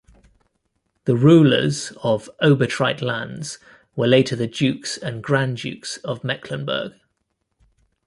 The 1.05 1.15
rulers 1.15 1.93
of 2.01 2.27
Obotrite 2.41 3.03
lands 3.03 3.59
were 3.95 4.07
later 4.07 4.35
the 4.35 4.47
Dukes 4.47 4.97
and 4.97 5.21
Grand 5.23 5.57
Dukes 5.57 5.97
of 5.97 6.23
Mecklenburg. 6.23 6.93